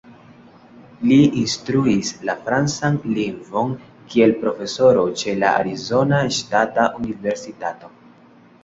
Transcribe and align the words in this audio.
Li 1.09 1.17
instruis 1.41 2.09
la 2.29 2.35
francan 2.47 2.97
lingvon 3.19 3.77
kiel 4.15 4.35
profesoro 4.43 5.05
ĉe 5.23 5.37
la 5.45 5.53
Arizona 5.63 6.25
Ŝtata 6.41 6.89
Universitato. 7.07 7.97